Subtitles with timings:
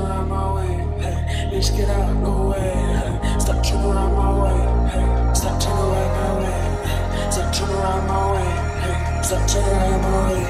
[0.00, 0.72] around my way.
[1.02, 2.52] Hey, bitch, get out the.
[2.52, 4.58] Hey, stop turning around my way.
[4.90, 7.30] Hey, stop turning around my way.
[7.30, 9.22] Stop turning around my way.
[9.22, 10.42] Stop turning around my way.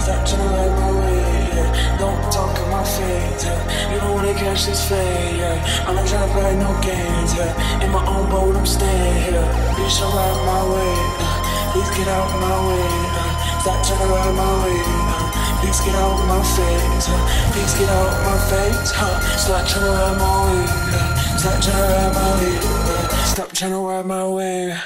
[0.00, 1.40] Stop turning around my way.
[1.98, 3.44] Don't talk in my face.
[3.92, 5.42] You don't wanna catch this fade.
[5.86, 7.32] I'm not trying to play no games.
[7.84, 9.46] In my own boat, I'm staying here.
[9.76, 10.12] Bitch, I'm
[10.46, 10.94] my way.
[11.20, 11.72] Uh.
[11.72, 12.88] Please get out my way.
[13.20, 13.60] Uh.
[13.60, 15.09] Stop turning around my way.
[15.60, 17.52] Please get out my face, huh?
[17.52, 19.20] Please get out my face, huh?
[19.36, 21.36] Stop trying to ride my way, huh?
[21.36, 23.24] Stop trying to ride my way, huh?
[23.24, 24.76] Stop trying to ride my way.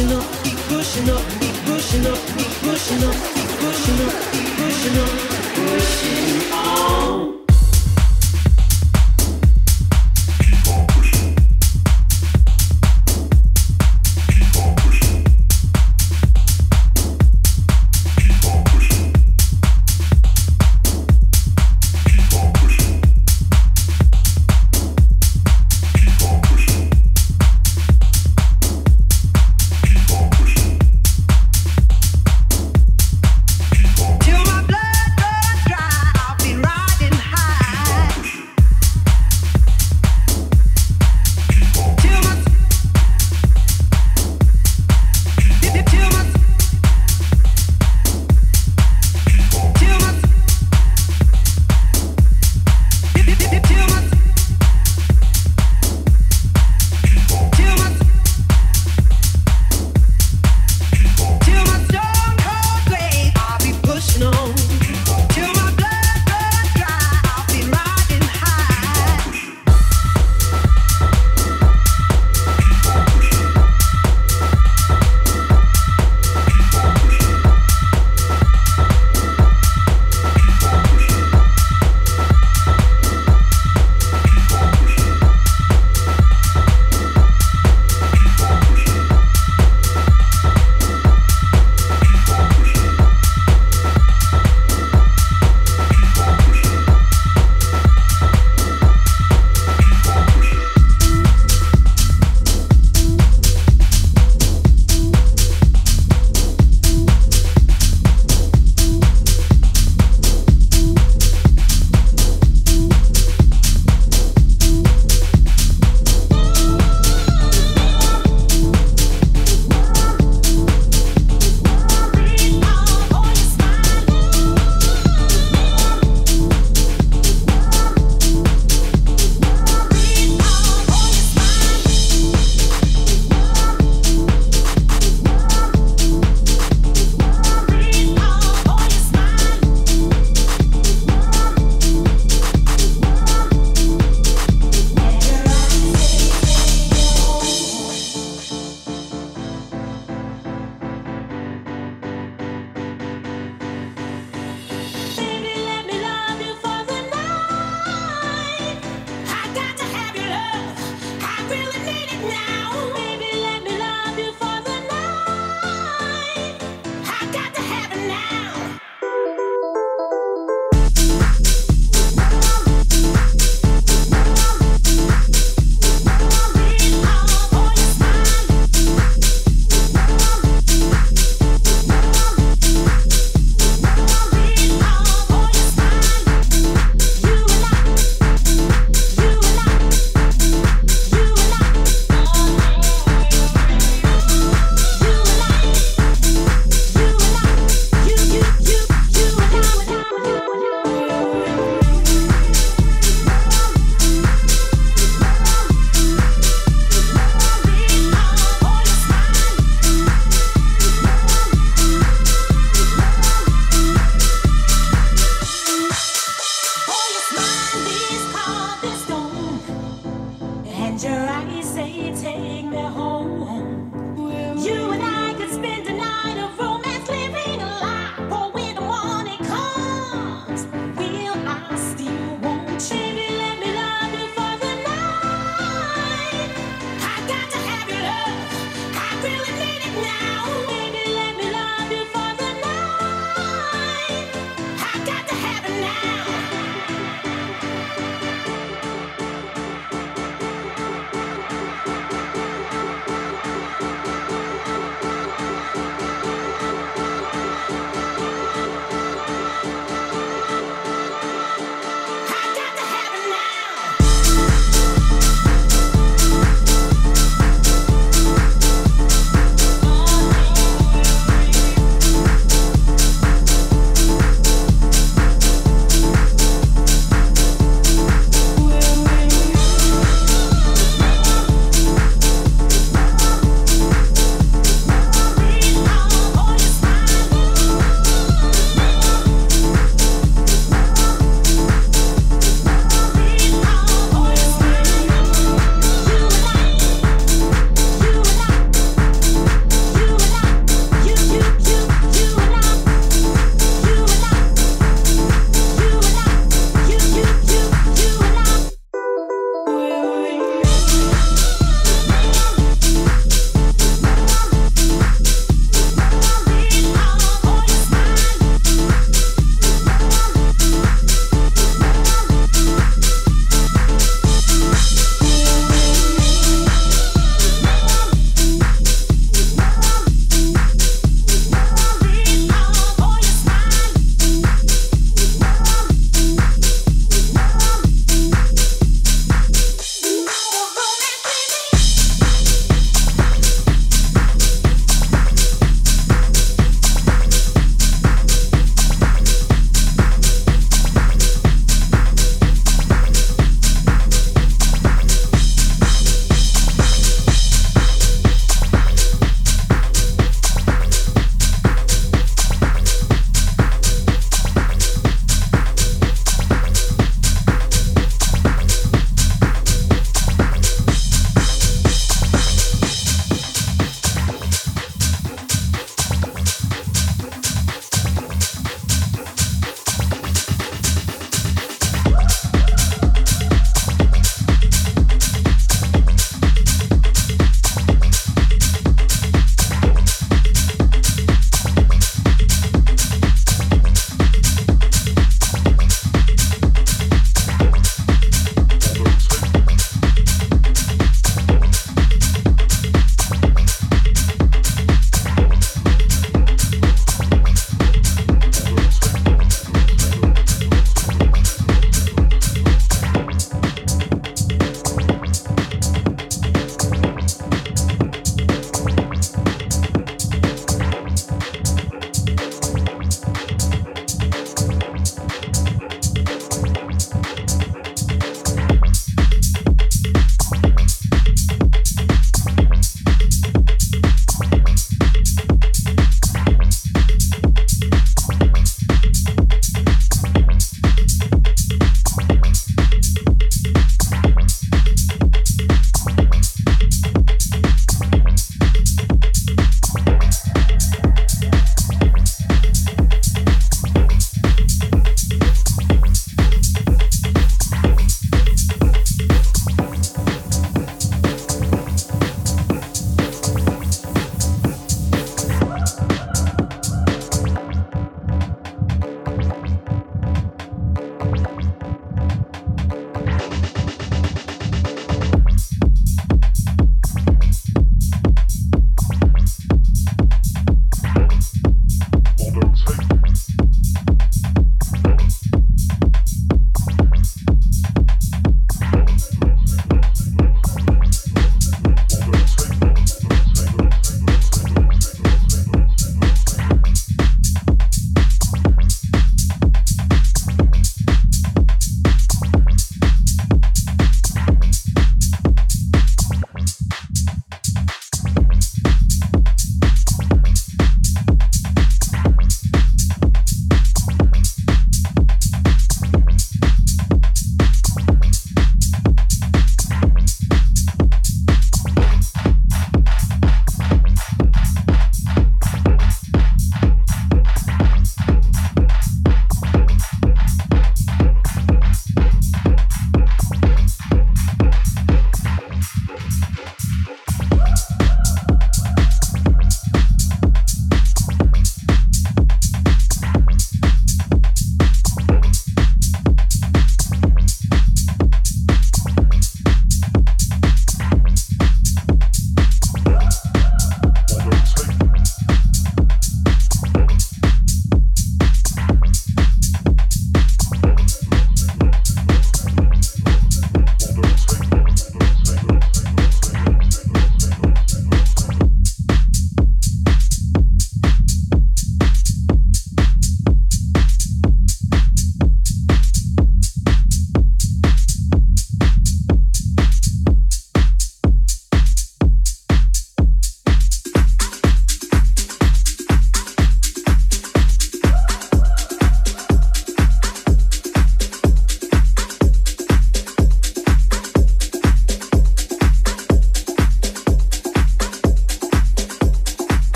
[0.00, 4.56] pushing up, keep pushing up, keep pushing up, keep pushing up, keep pushing up, keep
[4.56, 5.39] pushing up.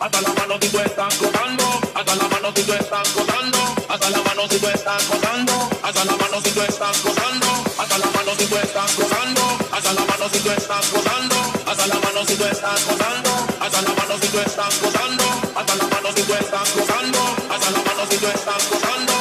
[0.00, 1.64] hasta la mano si tú estás gozando,
[1.94, 6.04] hasta la mano si tú estás gozando, hasta la mano si tú estás gozando, hasta
[6.04, 7.46] la mano si tú estás gozando,
[7.78, 11.36] hasta la mano si tú estás gozando, hasta la mano si tú estás gozando,
[11.66, 13.30] hasta la mano si tú estás gozando,
[13.60, 15.24] hasta la mano si tú estás gozando,
[15.56, 17.18] hasta la mano si tú estás gozando,
[17.48, 19.13] la mano si tú estás.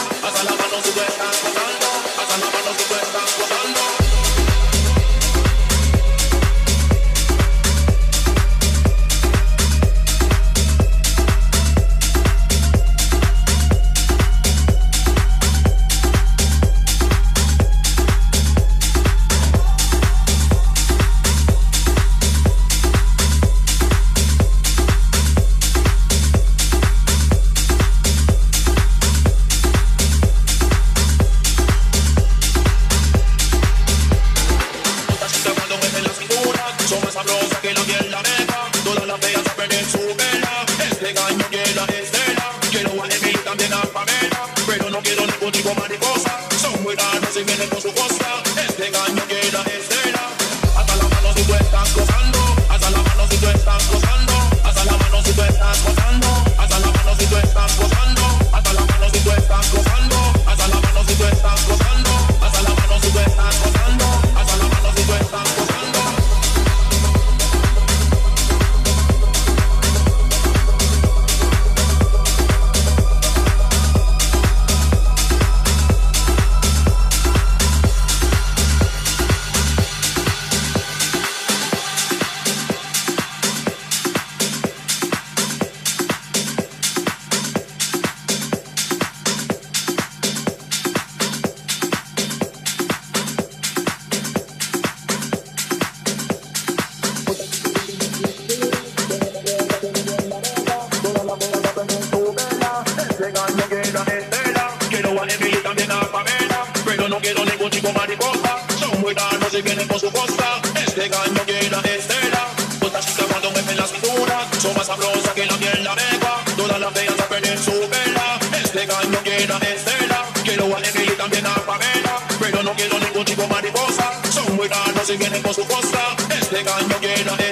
[109.54, 112.47] si vienen con su costa, este gallo llena de estela.
[112.82, 116.43] Otra chica cuando me mueve la cintura, son más sabrosas que la miel la.
[116.58, 120.26] Todas las veas a perder su vela, este gallo llena de estela.
[120.43, 124.12] Quiero a y también a Pamela, pero no quiero ningún chico mariposa.
[124.32, 127.42] Son muy raros si vienen por su costa, este gallo llena de